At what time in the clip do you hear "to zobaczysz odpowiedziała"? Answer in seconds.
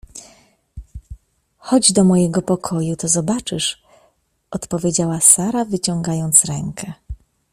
2.95-5.19